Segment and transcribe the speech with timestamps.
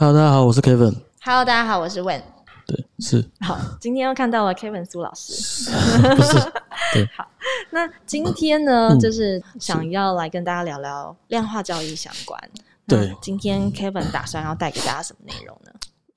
[0.00, 0.94] Hello，大家好，我是 Kevin。
[1.22, 2.22] Hello，大家好，我是 Wen。
[2.66, 5.70] 对，是 好，今天又看到了 Kevin 苏老师。
[6.16, 6.38] 不是？
[6.94, 7.06] 对，
[7.68, 12.40] 那今天呢，嗯就是想要来跟大家聊聊量化交易相关。
[12.86, 15.70] 对今天 Kevin 打算要带给大家什么内容呢？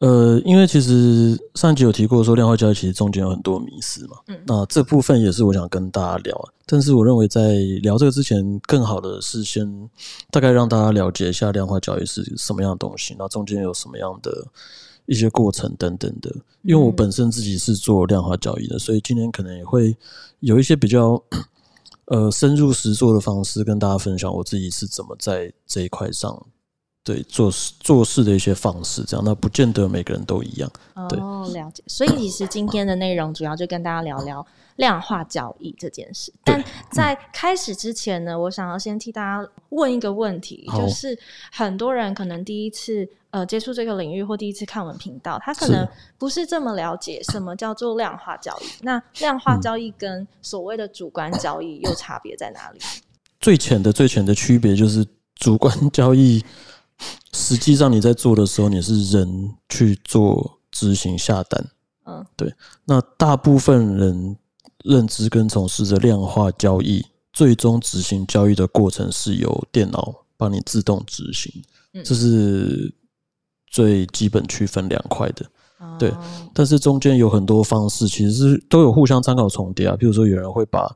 [0.04, 6.52] 呃，因为其实上一集有提过说量化交易其实中间有很多迷思嘛，嗯那这部分也是我想跟大家聊啊。
[6.66, 9.90] 但是我认为在聊这个之前，更好的是先
[10.30, 14.46] 大概让大家了解一下量化交易是什么样的东西，那中间有什么样的
[15.06, 16.30] 一些过程等等的。
[16.64, 19.96] 因为我嗯本身自己是做量化交易的，所以今天可能也会
[20.42, 21.24] 有一些比较
[22.08, 26.46] 呃深入实做的方式跟大家分享我自己是怎么在这一块上。
[27.04, 30.72] 对做事做事的一些方式，这样那不见得每个人都一样。
[31.10, 31.84] 对哦，了解。
[31.88, 34.46] 所以其实今天的内容主要就跟大家聊聊
[34.78, 36.32] 量化交易这件事。
[36.44, 41.18] 但在开始之前呢，我想要先替大家问一个问题，就是
[41.52, 45.86] 很多人可能第一次呃接触这个领域或第一次看我们频道，他可能
[46.18, 48.66] 不是这么了解什么叫做量化交易。
[48.82, 52.80] 那量化交易跟所谓的主观交易又差别在哪里？
[53.42, 56.42] 最浅的最浅的区别就是主观交易，
[57.34, 61.70] 实际上你在做的时候，你是人去做执行下单。
[62.06, 62.54] 嗯，对
[62.86, 64.38] 那大部分人
[64.84, 71.64] 认知跟从事着量化交易，最终执行交易的过程是由电脑帮你自动执行，
[71.94, 72.94] 嗯这是
[73.68, 75.46] 最基本区分两块的。
[76.00, 76.18] 对哦
[76.54, 79.96] 但是中间有很多方式，其实是都有互相参考重叠啊。
[79.98, 80.90] 譬如说，有人会把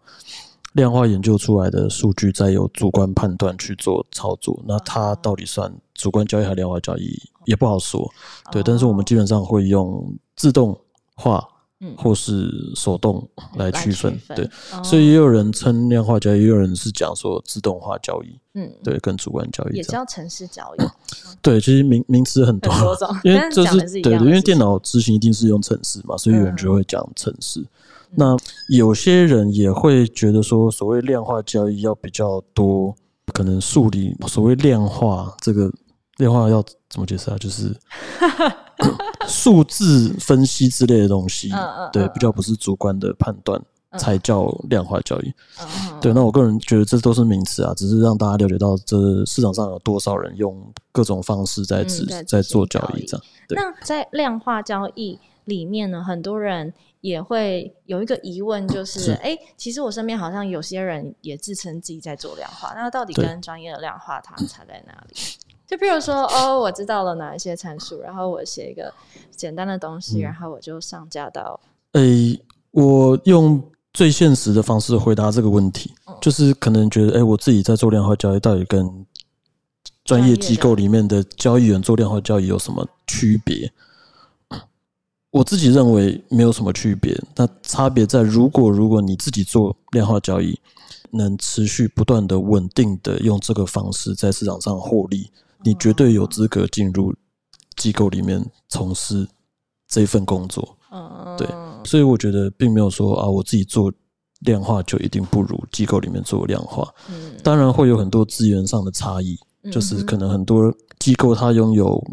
[0.78, 8.10] 量化研究出来的数据，再由主观判断去做操作，那它到底算主观交易还是量化交易，也不好说。
[8.52, 10.80] 对，但是我们基本上会用自动
[11.16, 11.44] 化
[11.80, 11.94] 嗯。
[11.98, 14.18] 或是手动来区分。
[14.36, 14.84] 对，，哦。
[14.84, 19.84] 所以也有人称量化交易，也有人是讲说自动化交易，嗯，对，跟主观交易也。
[19.84, 20.84] 叫城市交易，
[21.42, 26.58] 对，其实名名词很多，很多，因为但这是是对的，因为电脑执行一定是用程式嘛，所以有人嗯。
[26.58, 27.66] 就会讲程式。
[28.16, 28.36] 那
[28.70, 32.96] 有些人也会觉得说，所谓量化交易要比较多，
[33.34, 35.72] 可能数理所谓量化这个
[36.18, 37.38] 量化要怎么解释啊？
[37.38, 37.76] 就是
[39.28, 41.50] 数字分析之类的东西
[41.92, 43.60] 对嗯，比较不是主观的判断
[43.90, 45.34] 嗯才叫量化交易。
[45.60, 50.56] 嗯对，那我个人觉得这都是名词啊，只是让大家了解到这市场上有多少人用
[50.92, 51.86] 各种方式在
[52.26, 53.26] 在做交易这样。
[53.48, 59.12] 对那在量化交易里面呢，很多人也会有一个疑问，就是是。
[59.14, 65.16] 哎、诶其实我身边好像有些人也自称自己在做量化，那到底跟专业的量化它差在哪里？
[65.68, 68.94] 就比如说，哦，我知道了哪一些参数，然后我写一个
[69.36, 70.22] 简单的东西，嗯。
[70.22, 71.60] 然后我就上架到，
[71.92, 72.40] 诶、
[72.72, 76.16] 我用最现实的方式回答这个问题，嗯。
[76.22, 79.06] 就是可能觉得，诶、我自己在做量化交易，到底跟
[80.06, 83.70] 专业机构里面的交易员做量化交易有什么区别？
[85.38, 90.60] 我自己认为没有什么区别，那差别在如果如果你自己做量化交易，
[91.12, 95.30] 能持续不断的稳定的用这个方式在市场上获利，
[95.64, 97.14] 你绝对有资格进入
[97.76, 99.28] 机构里面从事
[99.88, 100.76] 这份工作。
[100.92, 101.48] 嗯，对
[101.84, 103.94] 所以我觉得并没有说啊，我自己做
[104.40, 106.92] 量化就一定不如机构里面做量化。
[107.10, 109.38] 嗯，当然会有很多资源上的差异，
[109.72, 112.04] 就是可能很多机构它拥有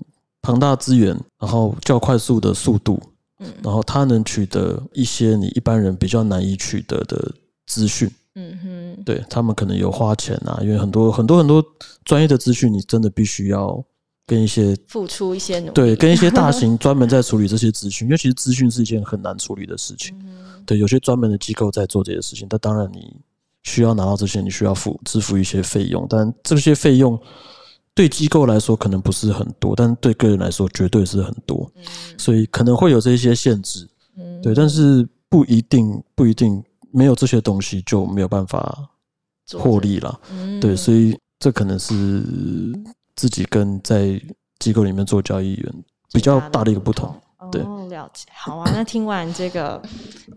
[0.42, 3.00] 庞大资源，然后较快速的速度，
[3.38, 7.32] 嗯然后他能取得一些你一般人比较难以取得的
[7.66, 8.10] 资讯。
[8.36, 11.64] 嗯哼，对他们可能有花钱啊，因为很多很多很多
[12.04, 13.84] 专业的资讯，你真的必须要
[14.26, 20.16] 跟一些付出一些努力，对跟一些大型专门在处理这些资讯， 因为其实资讯是一件很难处理的事情。
[20.24, 23.14] 嗯对，有些专门的机构在做这些事情，但当然你
[23.62, 27.20] 需要拿到这些，你需要付支付一些费用，但这些费用
[27.94, 31.84] 对机构来说可能不是很多，但对个人来说绝对是很多，嗯
[32.19, 33.88] 所以可能会有这些限制。
[34.16, 36.62] 嗯对，但是不一定不一定
[36.93, 38.88] 没有这些东西就没有办法
[39.47, 40.21] 做获利了。
[40.31, 42.22] 嗯对，所以这可能是
[43.16, 44.21] 自己跟在
[44.59, 45.75] 机构里面做交易员
[46.12, 47.14] 比较大的一个不同。
[47.52, 48.26] 对哦，了解。
[48.32, 49.81] 好啊，那听完这个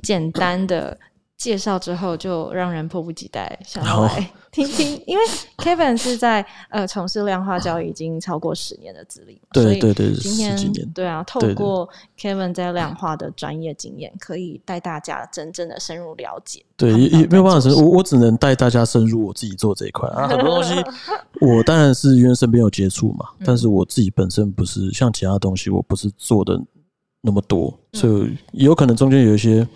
[0.03, 0.97] 简单的
[1.37, 5.23] 介绍之后，就让人迫不及待想来 听听，因为
[5.57, 10.89] Kevin 是在呃从事量化交易已经超过十年的资历对对对，今天十几年。
[10.95, 11.87] 对啊，透过
[12.19, 16.65] Kevin 在量化的专业经验，可以带大家真正的深入了解。
[16.75, 20.25] 对，也也没有办法我我只能带大家深入我自己做这一块啊。
[20.29, 20.73] 很多东西
[21.39, 26.59] 我当然是因为身边有接触嘛，嗯但是我自己本身不是像其他东西，我不是做的
[27.21, 29.67] 那么多，嗯所以有可能中间有一些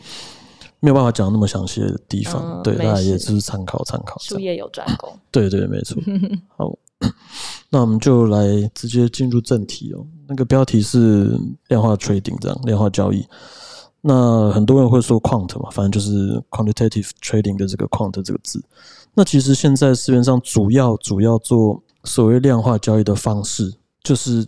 [0.81, 2.61] 没有办法讲那么详细的地方。
[2.63, 4.17] 对，大家也只是参考参考。
[4.19, 5.17] 术业有专攻。
[5.31, 6.01] 对对，没错。
[6.57, 6.77] 好，
[7.69, 8.45] 那我们就来
[8.75, 10.05] 直接进入正题哦。
[10.27, 11.37] 那个标题是
[11.69, 13.25] 量化 trading 这样，量化交易。
[14.01, 18.59] 那很多人会说 quant 嘛，反正就是 quantitative trading 的这个 quant 这个字。
[19.13, 23.71] 那其实现在市面上主要主要做所谓量化交易的方式，
[24.03, 24.43] 就是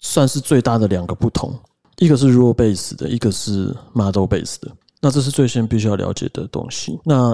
[0.00, 1.56] 算是最大的两个不同，
[1.98, 4.72] 一个是 rule base 的，一个是 model base 的。
[5.00, 6.98] 那这是最先必须要了解的东西。
[7.04, 7.32] 那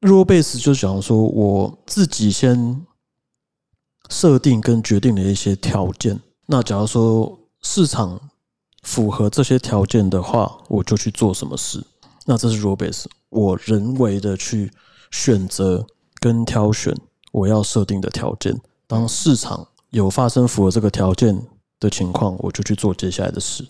[0.00, 2.84] rule base 就讲说我自己先
[4.08, 6.20] 设定跟决定的一些条件。
[6.46, 8.20] 那假如说市场
[8.82, 11.84] 符合这些条件的话，我就去做什么事。
[12.24, 14.70] 那这是 rule base，我人为的去
[15.10, 15.84] 选择
[16.20, 16.94] 跟挑选
[17.32, 18.58] 我要设定的条件。
[18.86, 21.38] 当市场有发生符合这个条件
[21.80, 23.66] 的情况，我就去做接下来的事。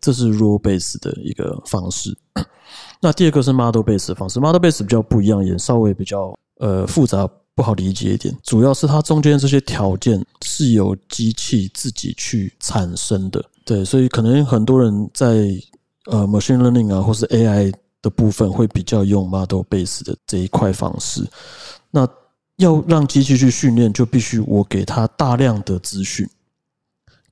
[0.00, 2.16] 这是 rule base 的一个方式。
[3.00, 8.36] 那第二个是 model base 的方式，model base 比较不一样，也稍微比较呃复杂，不好理解一点。
[8.42, 15.26] 主要是它中间这些条件是由机器自己去产生的，对，所以可能很多人在
[16.06, 21.26] 呃 machine learning 啊，或是 AI 的部分会比较用 model base 的这一块方式。
[21.90, 22.06] 那
[22.56, 26.28] 要让机器去训练，就必须我给它大量的资讯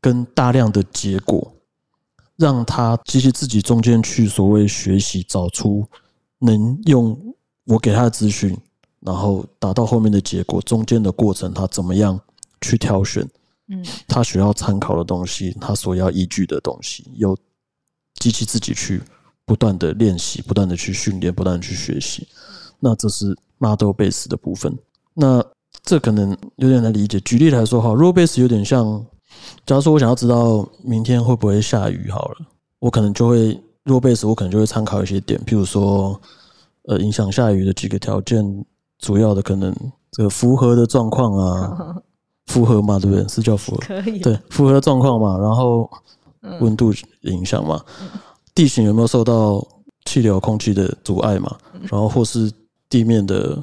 [0.00, 1.52] 跟大量的结果。
[2.38, 5.84] 让他机器自己中间去所谓学习，找出
[6.38, 7.34] 能用
[7.66, 8.56] 我给他的资讯，
[9.00, 10.62] 然后达到后面的结果。
[10.62, 12.18] 中间的过程，他怎么样
[12.60, 13.28] 去挑选？
[13.66, 17.36] 嗯，他需要参考的东西，他所要依据的东西，由
[18.20, 19.02] 机器自己去
[19.44, 22.24] 不断的练习，不断的去训练，不断的去学习。
[22.78, 24.72] 那这是 model base 的部分。
[25.12, 25.44] 那
[25.82, 27.18] 这可能有点难理解。
[27.20, 29.04] 举例来说，哈，rule base 有点像。
[29.66, 32.36] 假如说我想要知道明天会不会下雨，好了，
[32.78, 36.18] 我可能就会弱贝斯，我可能就会参考一些点，譬如说，
[36.84, 38.64] 呃，影响下雨的几个条件，
[38.98, 39.74] 主要的可能
[40.12, 41.96] 这个符合的状况啊，
[42.46, 43.28] 符合嘛，对不对？
[43.28, 45.88] 是叫符合，可以，对，符合的状况嘛，然后
[46.60, 46.92] 温度
[47.22, 47.84] 影响嘛，
[48.54, 49.62] 地形有没有受到
[50.04, 52.50] 气流、空气的阻碍嘛，然后或是
[52.88, 53.62] 地面的。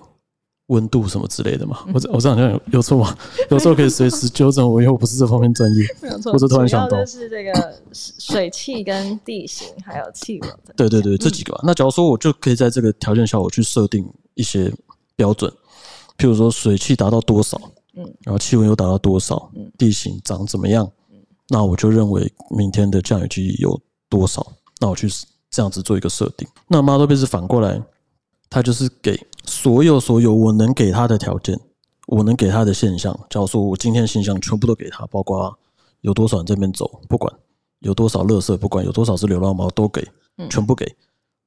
[0.67, 1.79] 温度什么之类的嘛？
[1.87, 3.15] 我我这好像有有错吗？
[3.51, 5.85] 有时候可以随时纠正我，因为我不是这方面专业。
[6.01, 10.51] 没有错，我是突然想到就是这个水 汽跟地形还有气温。
[10.75, 11.61] 对对对，这几个吧。
[11.63, 14.03] 那假如说我就可以在这个条件下，我去设定
[14.33, 14.73] 一些
[15.15, 15.51] 标准，
[16.17, 17.61] 譬如说水汽达到多少，
[17.95, 21.19] 嗯，然后气温又达到多少，嗯，地形长怎么样，嗯，
[21.49, 23.79] 那我就认为明天的降雨几率有
[24.09, 24.45] 多少，
[24.79, 25.07] 那我去
[25.51, 26.47] 这样子做一个设定。
[26.67, 27.79] 那 model base 反过来。
[28.49, 31.59] 它就是给所有所有我能给他的条件，
[32.07, 33.13] 我能给他的现象。
[33.29, 35.57] 假如说我今天现象全部都给他，包括
[36.01, 37.33] 有多少人这边走，不管
[37.79, 40.07] 有多少垃圾，不管有多少只流浪猫，都给，
[40.49, 40.95] 全部给。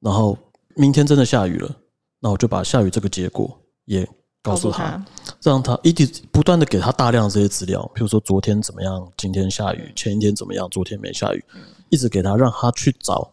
[0.01, 0.37] 然后
[0.75, 1.75] 明天真的下雨了，
[2.19, 4.07] 那我就把下雨这个结果也
[4.41, 5.03] 告诉他，
[5.41, 11.43] 让他一直不断的给他大量这些资料，比如说昨天怎么样，今天下雨，前一天怎么样，昨天没下雨，
[11.89, 13.31] 一直给他，让他去找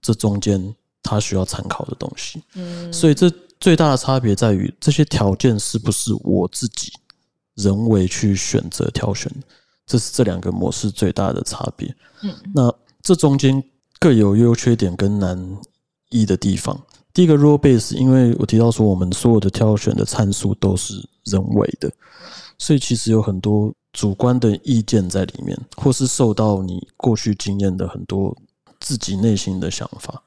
[0.00, 0.74] 这中间。
[1.02, 6.92] 他需要参考的东西，嗯，所以这最大的差别在于这些条件是不是我自己
[7.54, 9.30] 人为去选择挑选，
[9.86, 11.94] 这是这两个模式最大的差别。
[12.22, 12.72] 嗯，那
[13.02, 13.62] 这中间
[13.98, 15.58] 各有优缺点跟难
[16.10, 16.80] 易的地方。
[17.12, 20.94] 第一个 rule base，因为我提到说我们所有的挑选的参数都是
[21.24, 21.92] 人为的，
[22.58, 28.34] 所以其实有很多主观的意见在里面，或是受到你过去经验的很多
[28.80, 30.22] 自己内心的想法。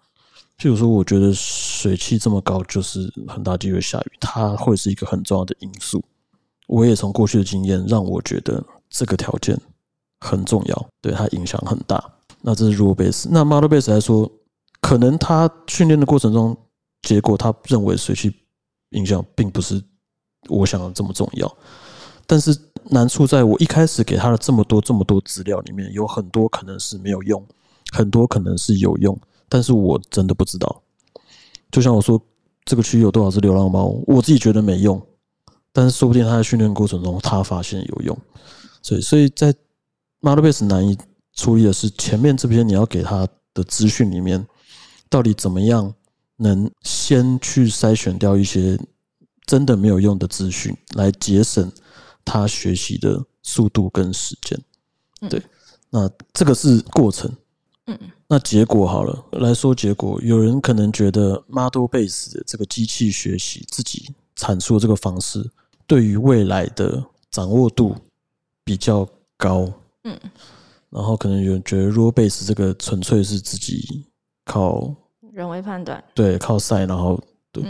[0.58, 6.04] 譬如说，我觉得水汽这么高，就是很大机会下雨，它会是一个很重要的因素。
[6.68, 9.60] 我也从过去的经验让我觉得这个条件
[10.20, 12.04] 很重要，对它影响很大。
[12.42, 13.28] 那这是 rule base。
[13.30, 14.32] 那 model base 来说，
[14.80, 16.56] 可能他训练的过程中，
[17.02, 18.34] 结果他认为水汽
[18.92, 19.84] 影响并不是
[20.48, 21.58] 我想的这么重要。
[22.26, 22.58] 但是
[22.90, 27.46] 难处在我一开始给他的这么多这么多资料里面，有很多可能是没有用，
[27.92, 29.20] 很多可能是有用。
[29.48, 30.82] 但是我真的不知道，
[31.72, 32.22] 就像我说，
[32.64, 35.02] 这个区域有多少只流浪猫，我自己觉得没用，
[35.72, 38.18] 但是说不定他在训练过程中他发现有用，
[38.82, 39.54] 所以所以在
[40.20, 40.98] model base 难以
[41.34, 44.46] 处理的是前面这边你要给他的资讯里面，
[45.10, 45.94] 到底怎么样
[46.38, 48.80] 能先去筛选掉一些
[49.46, 51.72] 真的没有用的资讯，来节省
[52.24, 54.60] 他学习的速度跟时间。
[55.30, 55.42] 对，
[55.90, 57.32] 那这个是过程。
[57.88, 65.48] 嗯，那结果好了来说，结果有人可能觉得 model base 的这个机器学习自己阐述的这个方式，
[65.86, 67.96] 对于未来的掌握度
[68.64, 69.72] 比较高。
[70.04, 70.20] 嗯，
[70.90, 74.06] 然后可能有人觉得 rule base 这个纯粹是自己
[74.46, 74.92] 靠
[75.32, 77.64] 人为判断，对，靠赛，然后对。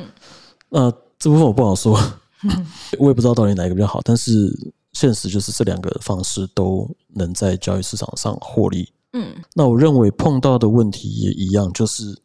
[0.70, 2.00] 那这部分我不好说，
[3.00, 4.00] 我也不知道到底哪一个比较好。
[4.04, 4.50] 但是
[4.94, 8.90] 现实就是这两个方式都能在交易市场上获利。
[9.18, 12.16] 嗯那我认为碰到的问题也一样，就是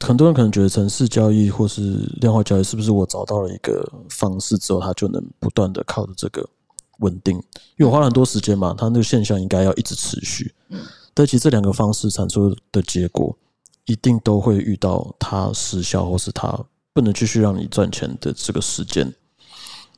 [0.00, 1.82] 很多人可能觉得城市交易或是
[2.22, 6.48] 量化交易是不是我找到了一个方式之后，它就能不断的靠着这个
[7.00, 7.36] 稳定？
[7.76, 10.54] 因为我花了很多时间嘛，它那个现象应该要一直持续。
[10.70, 10.80] 嗯，
[11.12, 13.36] 但其实这两个方式产出的结果，
[13.84, 16.58] 一定都会遇到它失效或是它
[16.94, 19.14] 不能继续让你赚钱的这个时间。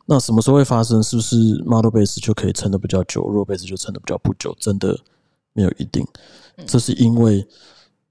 [0.06, 1.02] 那什么时候会发生？
[1.02, 4.54] 是不是 model base 就可以撑得比较久，row base 就撑得比较不久？
[4.60, 4.98] 真的
[5.54, 6.06] 没有一定。
[6.66, 7.44] 这是因为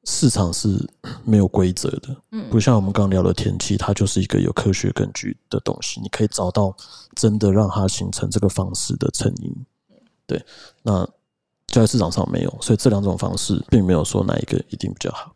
[0.05, 0.89] 市场是
[1.23, 6.75] 没有规则的，嗯不像我们刚刚聊的天气，它就是一个有科学根据的东西，你可以找到
[7.15, 9.55] 真的让它形成这个方式的成因。
[10.25, 10.43] 对，
[10.81, 11.07] 那
[11.67, 15.33] 交易市场上没有，所以这两种方式并没有说哪一个一定比较好。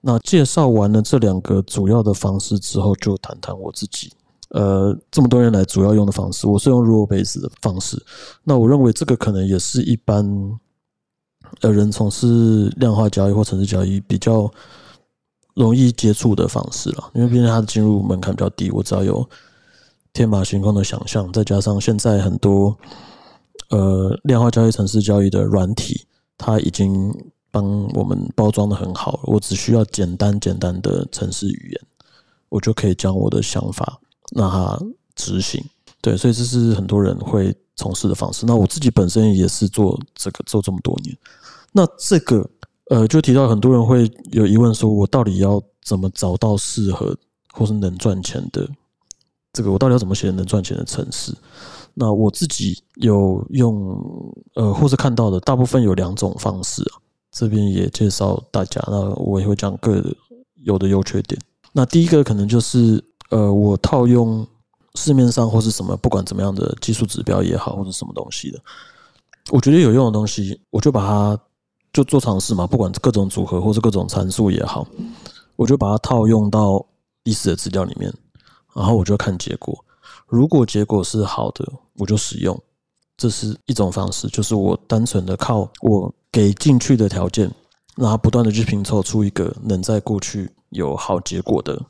[0.00, 4.12] 那介绍完了这两个主要的方式之后，就谈谈我自己。
[4.50, 8.00] 呃，这么多年来主要用的方式，我是用 rule base 的方式。
[8.44, 10.24] 那我认为这个可能也是一般
[11.60, 14.50] 呃人从事量化交易或城市交易比较
[15.54, 19.26] 容易接触的方式了，因为毕竟它的进入门槛比较低，我只要有
[20.12, 22.76] 天马行空的想象，再加上现在很多
[23.70, 27.12] 呃量化交易、城市交易的软体，它已经
[27.50, 31.80] 帮我们包装的很好，我只需要简单简单的城市语言，
[32.50, 33.98] 我就可以将我的想法
[34.34, 34.78] 让它
[35.14, 35.64] 执行。
[36.02, 38.44] 对，所以这是很多人会从事的方式。
[38.44, 41.16] 那我自己本身也是做这个做这么多年。
[41.72, 42.48] 那这个
[42.90, 47.16] 呃，就提到很多人会有疑问，说我到底要怎么找到适合
[47.52, 48.68] 或是能赚钱的
[49.52, 49.70] 这个？
[49.70, 51.32] 我到底要怎么写能赚钱的城市？
[51.94, 53.98] 那我自己有用
[54.54, 57.00] 呃，或是看到的，大部分有两种方式啊。
[57.32, 60.02] 这边也介绍大家，那我也会讲各
[60.62, 61.38] 有的优缺点。
[61.72, 64.46] 那第一个可能就是呃，我套用
[64.96, 68.58] 市面上或是什么，不管怎么样的技术指标也好，或者什么东西的，
[69.50, 71.38] 我觉得有用的东西，我就把它
[71.92, 74.86] 就做尝试嘛，不管各种组合或是各种参数也好，
[75.54, 76.84] 我就把它套用到
[77.24, 78.12] 历史的资料里面，
[78.74, 79.84] 然后我就看结果。
[80.26, 82.60] 如果结果是好的，我就使用，
[83.16, 87.50] 这是一种方式，就是我单纯的靠我给进去的条件，
[87.96, 91.80] 让它不断的去拼凑出一个能在过去有好结果的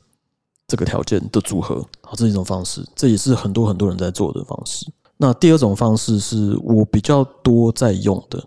[0.67, 4.89] 这个条件的组合，好，这一种方式，这也是很多很多人在做的方式。
[5.17, 8.41] 那第二种方式是我比较多在用的，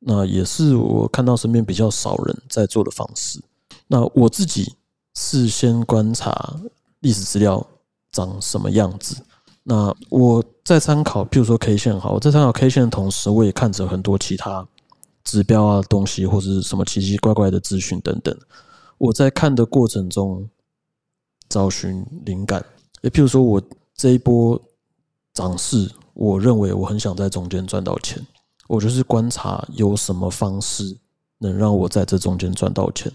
[0.00, 3.40] 那也是我看到身边比较少人在做的方式。
[3.86, 4.74] 那我自己
[5.14, 6.60] 事先观察
[7.00, 7.66] 历史资料
[8.12, 9.16] 长什么样子。
[9.62, 14.66] 那我在参考，譬如说 K 线好，我在参考 K 线的同时，我也看着很多其他
[15.24, 18.36] 指标啊东西，或者是什么奇奇怪怪的资讯等等。
[18.98, 20.48] 我在看的过程中
[21.48, 22.64] 找寻灵感，
[23.06, 23.62] 也譬如说我
[23.94, 24.60] 这一波
[25.32, 28.20] 涨势，我认为我很想在中间赚到钱，
[28.66, 30.96] 我就是观察有什么方式
[31.38, 33.12] 能让我在这中间赚到钱，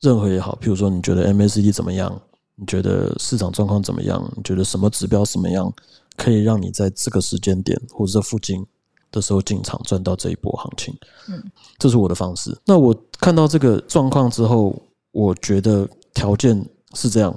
[0.00, 2.20] 任何也好，譬如说你觉得 MACD 怎么样？
[2.56, 4.20] 你觉得市场状况怎么样？
[4.36, 5.72] 你觉得什么指标什么样，
[6.16, 8.66] 可以让你在这个时间点或者这附近
[9.12, 10.92] 的时候进场赚到这一波行情？
[11.28, 11.40] 嗯，
[11.78, 12.58] 这是我的方式。
[12.64, 17.32] 那我看到这个状况之后，我觉得条件是这样，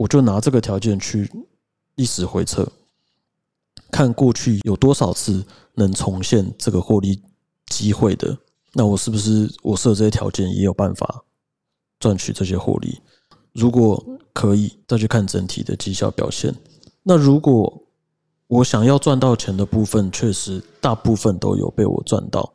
[0.00, 1.30] 我就拿这个条件去
[1.96, 2.66] 历史回测，
[3.90, 7.20] 看过去有多少次能重现这个获利
[7.66, 8.34] 机会的。
[8.72, 11.22] 那我是不是我设这些条件也有办法
[11.98, 12.98] 赚取这些获利？
[13.52, 14.02] 如果
[14.32, 16.54] 可以，再去看整体的绩效表现。
[17.02, 17.82] 那如果
[18.46, 22.54] 我想要赚到钱的部分，确实大部分都有被我赚到，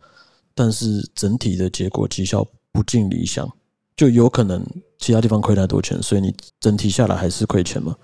[0.56, 3.48] 但是整体的结果绩效不尽理想，
[3.96, 4.66] 就有可能
[4.98, 7.96] 其他地方亏太多钱，所以你整体下来还是亏钱嘛。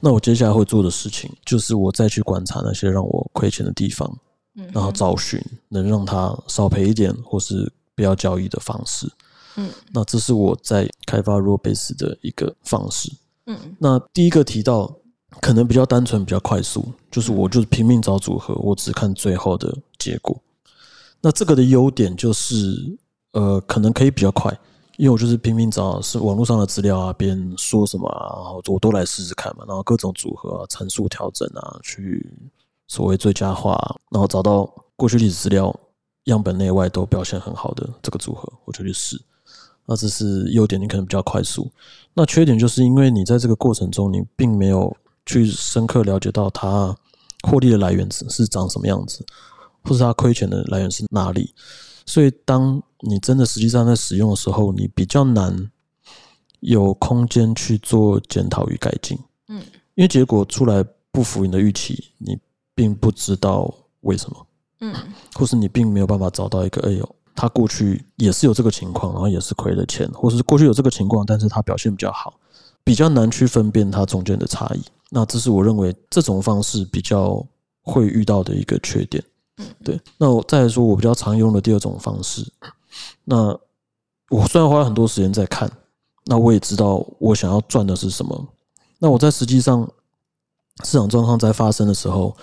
[0.00, 4.18] 那我接下来会做的事情，就是我再去观察那些让我亏钱的地方，
[4.56, 9.10] 嗯然后找寻能让它少赔一点，或是不要交易的方式。
[9.56, 13.12] 嗯那这是我在开发 raw base 的一个方式。
[13.46, 14.92] 嗯那第一个提到
[15.40, 20.36] 可能比较单纯、比较快速，就是我就是拼命找组合，我只看最后的结果。
[21.20, 22.98] 那这个的优点就是，
[23.32, 24.52] 呃，可能可以比较快，
[25.02, 32.24] 因为我就是拼命找是网络上的资料啊，别人说什么啊，然后我都来试试看嘛，然后各种组合啊、参数调整啊，去
[32.86, 35.74] 所谓最佳化，然后找到过去历史资料
[36.26, 39.20] 样本内外都表现很好的这个组合，我就去试。
[39.86, 41.68] 那这是优点，你可能比较快速。
[42.14, 46.96] 那缺点就是因为你在这个过程中，你并没有去深刻了解到它
[47.42, 49.26] 获利的来源是是长什么样子，
[49.82, 51.52] 或是它亏钱的来源是哪里。
[52.06, 55.70] 所以，当你真的实际上在使用的时候，你比较难
[56.60, 59.18] 有空间去做检讨与改进。
[59.48, 59.62] 嗯，
[59.94, 62.38] 因为结果出来不符你的预期，你
[62.74, 64.46] 并不知道为什么。
[64.80, 64.94] 嗯
[65.34, 72.34] 或是你并没有办法找到一个，哎呦，他过去也是有这个情况，然后也是亏了钱，或者是过去有这个情况，但是他表现比较好，
[72.82, 74.82] 比较难去分辨它中间的差异。
[75.08, 77.46] 那这是我认为这种方式比较
[77.82, 79.22] 会遇到的一个缺点。
[79.84, 80.00] 对。
[80.18, 82.46] 那我再来说，我比较常用的第二种方式，
[83.24, 83.56] 那
[84.30, 85.70] 我虽然花了很多时间在看，
[86.24, 88.48] 那我也知道我想要赚的是什么。
[88.98, 89.88] 那我在实际上
[90.84, 92.36] 市场状况在发生的时候，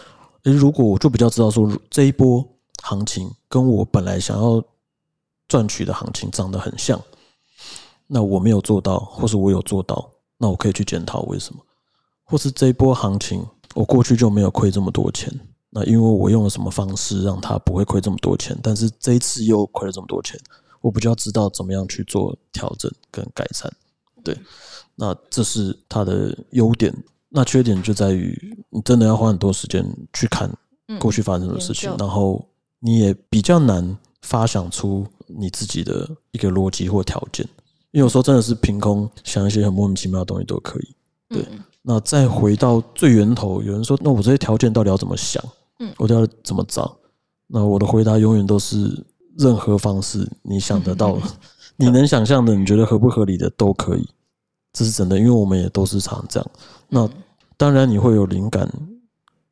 [0.44, 2.46] 诶，如果我就比较知道说这一波
[2.84, 4.62] 行情跟我本来想要
[5.48, 7.02] 赚取的行情长得很像，
[8.08, 11.62] 那我没有做到，或是我有做到，那我可以去检讨为什么，
[12.24, 15.34] 或是这一波行情我过去就没有亏这么多钱，
[15.72, 20.40] 那因为我用了什么方式让他不会亏这么多钱，但是这一次又亏了这么多钱，
[20.82, 23.72] 我比较知道怎么样去做调整跟改善，
[24.24, 24.38] 对。
[24.96, 26.94] 那这是它的优点，
[27.30, 30.52] 那缺点就在于你真的要花很多时间去看
[31.00, 32.46] 过去发生的事情，然后
[32.80, 37.46] 你也比较难发想出你自己的一个逻辑或条件，
[37.92, 40.96] 因为有时候真的是凭空想一些很莫名其妙的东西都可以。
[41.30, 41.48] 对，
[41.82, 45.42] 那再回到最源头，有人说，那我这些条件到底要怎么想？
[45.80, 46.98] 嗯，我都要怎么找？
[47.48, 49.06] 那我的回答永远都是
[49.38, 51.22] 任何方式你想得到的，
[51.78, 54.08] 你能想象的，你觉得合不合理的都可以。
[54.72, 56.52] 这是真的，因为我们也都是常这样。
[56.90, 57.10] 那
[57.58, 58.72] 当然，你会有灵感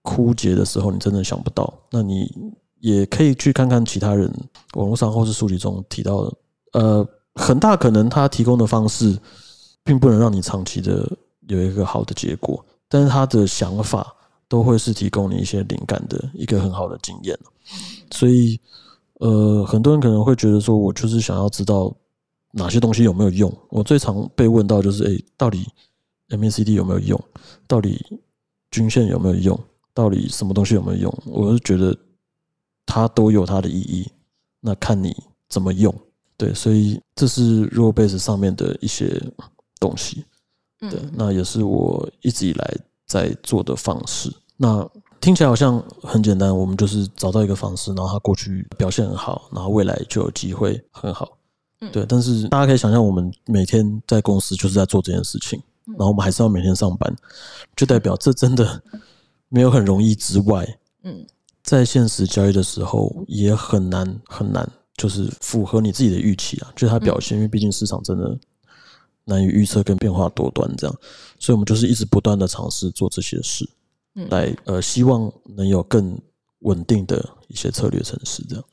[0.03, 1.73] 枯竭的时候，你真的想不到。
[1.89, 2.31] 那你
[2.79, 4.31] 也可以去看看其他人
[4.75, 6.33] 网络上或是书籍中提到的。
[6.73, 9.17] 呃，很大可能他提供的方式，
[9.83, 11.09] 并不能让你长期的
[11.47, 14.15] 有一个好的结果，但是他的想法
[14.49, 17.37] 都会是提供你一些灵感的一个很好的经验。
[18.11, 18.59] 所以，
[19.15, 21.95] 呃，很多人可能会觉得说，我就是想要知道。
[22.53, 23.53] 哪些东西有没有用？
[23.69, 25.67] 我最常被问到就是：哎，到底
[26.29, 27.21] MACD 有没有用？
[27.67, 28.03] 到底
[28.71, 29.59] 均线有没有用？
[29.93, 31.23] 到底什么东西有没有用？
[31.25, 31.95] 我是觉得
[32.85, 34.09] 它都有它的意义，
[34.61, 35.15] 那看你
[35.49, 35.93] 怎么用。
[36.37, 39.21] 对，所以这是 o base 上面的一些
[39.79, 40.23] 东西。
[40.79, 44.33] 对，那也是我一直以来在做的方式。
[44.57, 44.89] 那
[45.21, 51.37] 听起来好像很简单，我们就是找到一个方式，然后他过去表现很好，然后未来就有机会很好。
[51.81, 51.91] 嗯。
[51.91, 57.15] 对，但是大家可以想象，我们每天在公司就是在做这件事情，然后我们还是要每天上班，
[57.75, 58.81] 就代表这真的
[59.49, 60.67] 没有很容易之外，
[61.03, 61.25] 嗯，
[61.63, 68.37] 在现实交易的时候也很难很难，就是符合你自己的预期啊，就是它表现，因为毕竟市场真的
[69.25, 70.95] 难以预测跟变化多端这样，
[71.39, 73.67] 所以我们就是一直不断的尝试做这些事，
[74.29, 76.19] 来呃，希望能有更
[76.59, 78.63] 稳定的一些策略城市这样。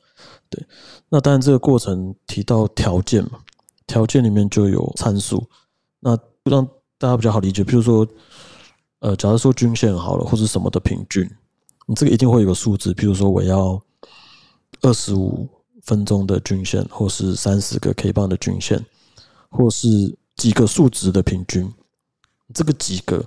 [0.49, 0.65] 对，
[1.09, 3.39] 那当然这个过程提到条件嘛，
[3.85, 5.47] 条件里面就有参数，
[5.99, 6.65] 那让
[6.97, 7.63] 大家比较好理解。
[7.63, 8.07] 比如说，
[8.99, 11.29] 呃，假如说均线好了，或者什么的平均，
[11.85, 12.93] 你这个一定会有个数字。
[12.93, 13.79] 比如说，我要
[14.81, 15.47] 二十五
[15.83, 18.83] 分钟的均线，或是三十个 K 棒的均线，
[19.49, 19.87] 或是
[20.35, 21.71] 几个数值的平均，
[22.53, 23.23] 这个几个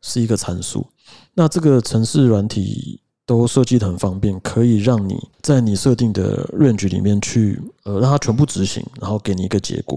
[0.00, 0.86] 是一个参数。
[1.34, 3.00] 那这个城市软体。
[3.24, 9.96] 都设计的很方便，可以让你在你设定的 range 里面去，呃，让它全部执行，然后给你一个结果。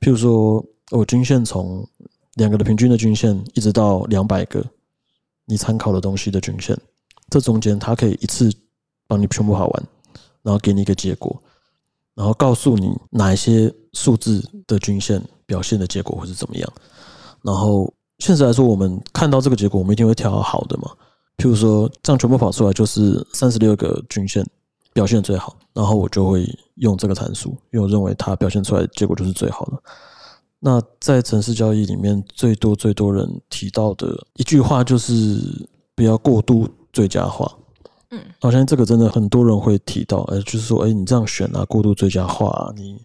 [0.00, 1.86] 譬如说，我均线从
[2.36, 4.64] 两个的平均的均线，一直到两百个
[5.44, 6.76] 你参考的东西的均线，
[7.28, 8.50] 这中间它可以一次
[9.06, 9.82] 帮你全部跑完，
[10.42, 11.40] 然后给你一个结果，
[12.14, 16.72] 然后告诉你哪一些数字的均线表现的结果会是怎么样。
[17.42, 20.90] 然后现实来说，我们看到这个结果，我们一定会挑好的嘛。
[21.36, 24.44] 譬如说，这样全部跑出来就是三十六个均线
[24.92, 29.72] 表现最好，然后我就会用这个参数，因为我认为它表现出来结果就是最好的。
[30.58, 35.38] 那在城市交易里面，最多最多人提到的一句话就是
[35.94, 37.52] 不要过度最佳化。
[38.10, 42.98] 嗯，好像这个真的很多人会提到，哎，就是说，哎，你这样选啊，过度最佳化，你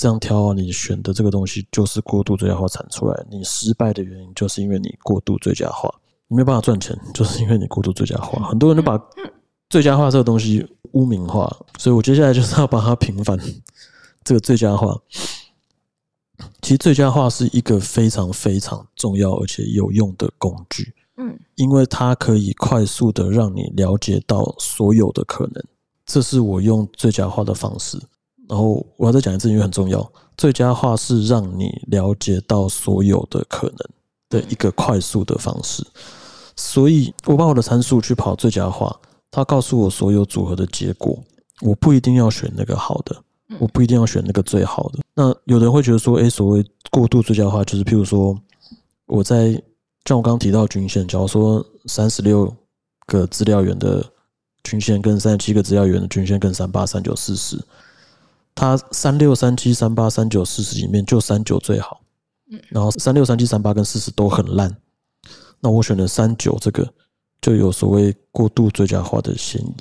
[0.00, 5.94] 这样挑啊，你选的这个东西就是过度最佳化产出来，你失败的原因就是因为你过度最佳化。
[6.26, 8.48] 你没办法赚钱，就是因为你过度最佳化。
[8.48, 8.98] 很多人都把
[9.68, 13.38] 最佳化这个东西污名化，所以我接下来就是要把它平反。
[14.24, 14.98] 这个最佳化，
[16.62, 20.94] 其实最佳化是一个非常非常重要而且有用的工具。
[21.18, 25.62] 嗯，因为它可以快速的让你了解到所有的可能。
[26.06, 28.00] 这是我用最佳化的方式。
[28.50, 30.12] 然后我要再讲一次，因为很重要。
[30.36, 33.78] 最佳化是让你了解到所有的可能
[34.28, 35.86] 的一个快速的方式。
[36.56, 38.94] 所以，我把我的参数去跑最佳化，
[39.30, 41.16] 它告诉我所有组合的结果。
[41.60, 43.16] 我不一定要选那个好的，
[43.60, 44.98] 我不一定要选那个最好的。
[45.14, 48.36] 那有人会觉得说，哎，所谓过度最佳化，就是譬如说，
[49.06, 49.52] 我在
[50.06, 52.52] 像我刚刚提到均线，假如说三十六
[53.06, 54.04] 个资料源的
[54.64, 57.56] 均线跟三十七个资料源的均线跟三八三九四十，
[58.60, 62.02] 它三六、三七、三八、三九、四十里面就三九最好，
[62.52, 64.70] 嗯然后三六、三七、三八跟四十都很烂，
[65.60, 66.86] 那我选的三九这个
[67.40, 69.74] 就有所谓过度最佳化的嫌疑，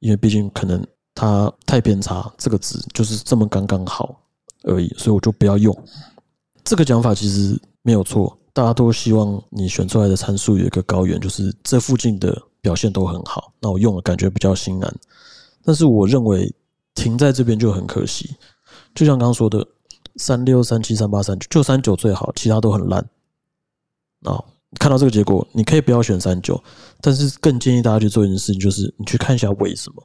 [0.00, 4.20] 因为毕竟可能它太偏差，这个值就是这么刚刚好
[4.64, 5.72] 而已，所以我就不要用。
[6.64, 14.94] 这个讲法其实没有错，大家都希望你选出来的参数有一个高原，就是这附近的表现都很好，那我用了感觉比较心安。
[15.64, 16.52] 但是我认为
[16.94, 18.36] 停在这边就很可惜，
[18.94, 19.66] 就像刚刚说的，
[20.16, 23.04] 三六、三七、三八、三九，就三九最好，其他都很烂。
[24.22, 24.42] 啊，
[24.78, 26.62] 看到这个结果，你可以不要选三九，
[27.00, 30.02] 但是更建议大家去做一件事情，就是你去看一下为什么，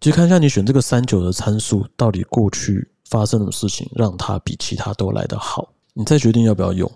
[0.00, 6.90] 去看一下你选这个三九的参数到底过去发生的事情，让它比其他都来得好，你再决定要不要用，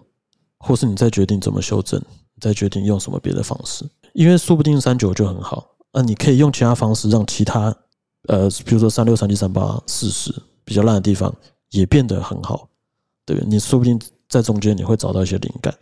[0.59, 2.01] 或是你再决定怎么修正，
[2.41, 7.77] 再决定用什么别的方式，因为说不定三九就很好，那你可以用其他方式让其他，
[8.29, 11.35] 呃，比如说三六、三七、三八、四十比较烂的地方
[11.71, 12.69] 也变得很好，
[13.27, 13.49] 对不对？
[13.49, 15.75] 你说不定在中间你会找到一些灵感，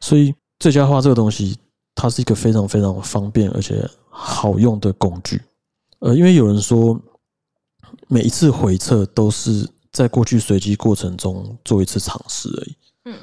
[0.00, 1.56] 所以最佳化这个东西，
[1.94, 5.40] 它是一个非常非常方便而且好用的工具。
[6.00, 7.00] 呃，因为有人说，
[8.08, 12.76] 每一次回测都是在过去随机过程中做一次尝试而已。
[13.04, 13.18] 嗯，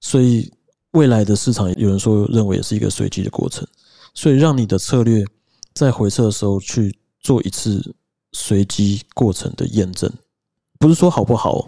[0.00, 0.52] 所以
[0.90, 3.66] 未来的市场，有人说认为也是一个随机的过程，
[4.14, 5.24] 所以让你的策略
[5.72, 7.94] 在回测的时候去做一次
[8.38, 10.12] 随机过程的验证，
[10.78, 11.66] 不是说好不好，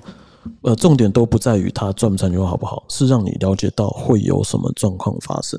[0.61, 5.59] 呃，重点都不在于它赚不赚钱好不好，是让你了解到会有什么状况发生。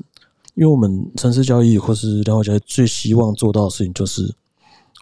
[0.54, 4.32] 因为我们城市交易或是量化交易最希望做到的事情，就是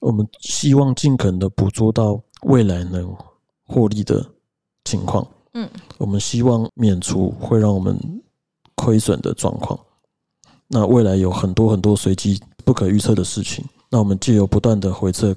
[0.01, 3.15] 我们希望尽可能的捕捉到未来能
[3.67, 4.25] 获利的
[4.87, 5.27] 情况。
[5.53, 5.69] 嗯，
[5.99, 7.99] 我们希望免除会让我们
[8.75, 9.79] 亏损的状况。
[10.69, 15.35] 那未来有很多很多随机不可预测的事情，那我们借由不断的回测，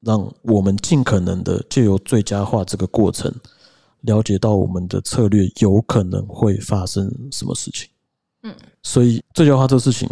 [0.00, 3.32] 让我们尽可能的借由最佳化这个过程，
[4.00, 7.88] 了解到我们的策略有可能会发生什么事情。
[8.42, 10.08] 嗯，所以最佳化这个事情，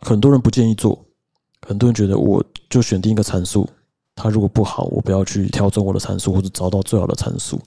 [0.00, 0.98] 很多人不建议做，
[1.66, 3.68] 很多人觉得我就选定一个参数，
[4.16, 7.60] 它如果不好，我不要去调整我的参数或者找到最好的参数。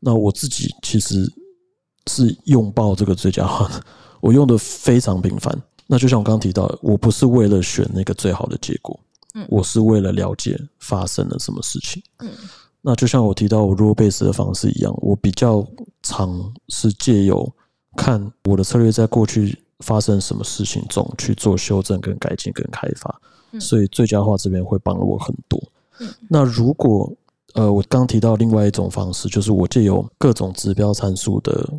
[0.00, 1.30] 那我自己其实
[2.06, 3.84] 是拥抱这个最佳化的，
[4.20, 5.54] 我用的非常频繁。
[5.86, 8.98] 那就像我刚刚提到的，我不是为了选那个最好的结果，
[9.34, 9.46] 嗯。
[9.48, 12.02] 我是为了了解发生了什么事情。
[12.20, 12.30] 嗯。
[12.80, 15.66] 那就像我提到我 rule base 的方式一样，我比较
[16.02, 17.50] 常是借由
[17.96, 23.20] 看我的策略在过去发生什么事情中去做修正、跟改进、跟开发，
[23.52, 23.60] 嗯。
[23.60, 25.62] 所以最佳化这边会帮了我很多。
[26.00, 26.08] 嗯。
[26.28, 27.12] 那如果
[27.54, 31.72] 呃，我刚提到另外一种方式，就是我借由各种指标参数的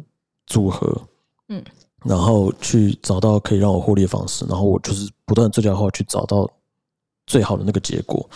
[0.47, 1.01] 组合，
[1.49, 1.61] 嗯，
[2.05, 6.49] 然后去找到可以让我获利的方式，然后我就是不断最佳化去找到
[7.27, 8.29] 最好的那个结果。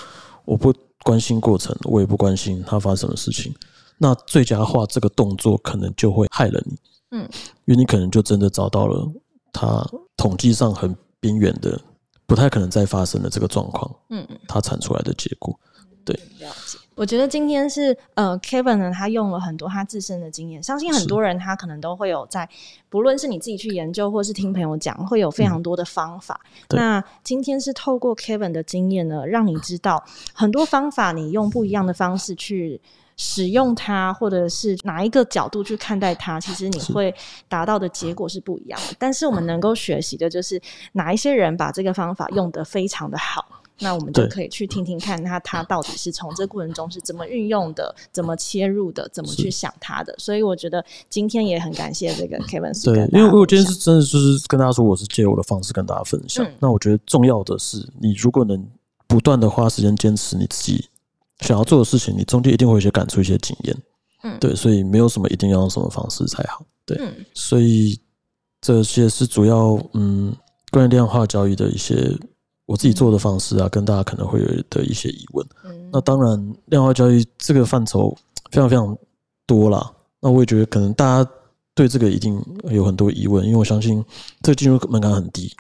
[0.45, 0.73] 我不
[1.03, 3.53] 关心过程，我也不关心它发生什么事情。
[3.97, 6.77] 那最佳化这个动作可能就会害了你，
[7.11, 7.29] 嗯，
[7.65, 9.07] 因为你可能就真的找到了
[9.51, 9.85] 它
[10.17, 11.79] 统计上很边缘的、
[12.25, 14.39] 不太可能再发生的这个状况，嗯嗯。
[14.47, 15.57] 它产出来的结果。
[16.05, 16.15] 了
[16.65, 22.47] 解，我觉得今天是呃，Kevin 呢，他用了很多他自身的经验，相信很多人他可能都会有在，
[22.89, 26.37] 不论是你自己去研究，或是听朋友讲，会有非常多的方法。
[26.67, 32.81] 对那今天是透过 Kevin 的经验呢，让你知道很多方法，你用不一样的方式去。
[33.21, 37.13] 使用它，或者是哪一个角度去看待它，其实你会
[37.49, 38.95] 达到的结果是不一样的。
[38.97, 40.57] 但是我们能够学习的就是
[40.93, 43.45] 哪一些人把这个方法用得非常的好，
[43.79, 50.13] 那我们就可以去听听看，他他到底是从这过程中是怎么运用的，怎么切入的，怎么去想他的。
[50.17, 56.45] 所以我觉得今天也很感谢这个 Kevin 是对因为我今天是真的就是跟大家说，我是借我的方式跟大家分享。
[56.45, 58.67] 嗯那我觉得重要的是，你如果能
[59.07, 60.87] 不断的花时间坚持你自己
[61.39, 63.77] 想要做的事情，你中间一定会有一些感触、一些经验。
[64.23, 66.65] 嗯对，所以没有什么一定要用什么方式才好。
[66.85, 67.97] 对，嗯所以
[68.59, 70.35] 这些是主要嗯
[70.71, 71.95] 关于量化交易的一些
[72.69, 75.43] 我自己做的方式啊，跟大家可能会有的一些疑问。
[75.65, 78.15] 嗯那当然，量化交易这个范畴
[78.51, 78.95] 非常非常
[79.47, 79.91] 多啦。
[80.19, 81.31] 那我也觉得可能大家
[81.73, 84.05] 对这个一定有很多疑问，因为我相信
[84.43, 85.51] 这个进入门槛很低，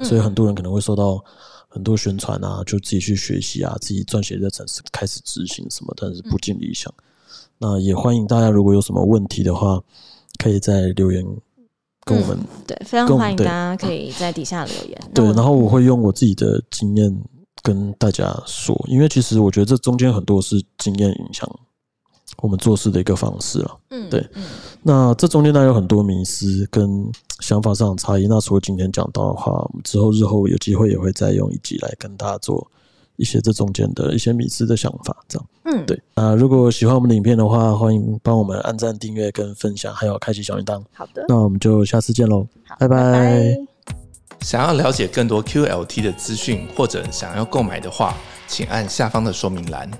[0.00, 1.24] 所以很多人可能会受到
[1.68, 6.92] 很多宣传啊，就自己去学习啊，自己撰写这程式开始执行什么，但是不尽理想。
[7.58, 9.80] 那也欢迎大家如果有什么问题的话，
[10.42, 11.24] 可以在留言
[12.06, 12.38] 跟我们
[12.68, 14.98] 对，非常欢迎大家可以在底下留言。
[15.12, 17.12] 对，然后我会用我自己的经验
[17.62, 21.50] 跟大家说，因为其实我觉得这中间很多是经验影响
[22.38, 23.78] 我们做事的一个方式了。
[23.90, 24.44] 嗯对嗯
[24.82, 28.28] 那这中间当然有很多迷思跟想法上的差异。
[28.28, 32.64] 那除了今天讲到的话，我们之后日后有机会也会再用一集来跟大家做
[33.16, 35.48] 一些这中间的一些迷思的想法，这样。
[35.64, 40.82] 嗯，对，那如果喜欢我们的影片的话，欢迎帮我们按赞、订阅跟分享，还有开启小铃铛。
[40.92, 42.46] 好的，那我们就下次见喽，
[42.78, 43.56] 拜拜
[44.40, 48.14] 想要了解更多 QLT 的资讯或者想要购买的话，
[48.46, 49.90] 请按下方的说明栏。